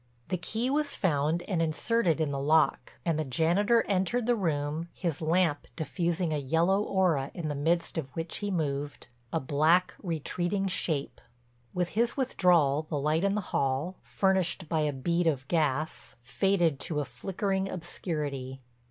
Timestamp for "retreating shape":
10.01-11.21